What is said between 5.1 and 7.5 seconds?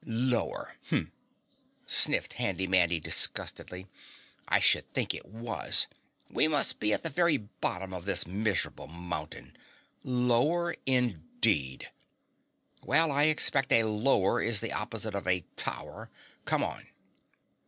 it was, we must be at the very